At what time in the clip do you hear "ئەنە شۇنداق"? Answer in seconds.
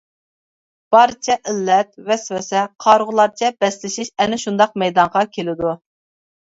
4.19-4.79